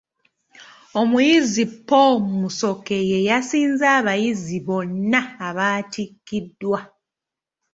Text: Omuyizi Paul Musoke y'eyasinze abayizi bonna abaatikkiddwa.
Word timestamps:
Omuyizi 0.99 1.63
Paul 1.87 2.15
Musoke 2.39 2.97
y'eyasinze 3.09 3.85
abayizi 3.99 4.57
bonna 4.67 5.21
abaatikkiddwa. 5.47 6.79